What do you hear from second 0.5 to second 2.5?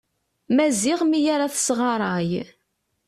Maziɣ mi ara tesɣaray.